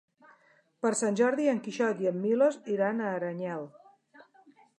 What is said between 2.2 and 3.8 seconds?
Milos iran a Aranyel.